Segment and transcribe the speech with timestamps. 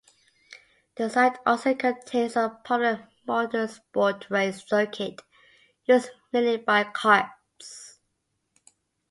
[0.95, 5.21] The site also contains a popular motorsport race circuit,
[5.85, 7.99] used mainly by karts.